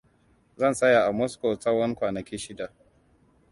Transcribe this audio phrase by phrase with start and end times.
[0.57, 2.71] Zan tsaya a Moscow tsahon kwanaki shida.